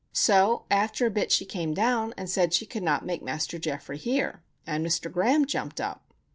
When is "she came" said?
1.31-1.75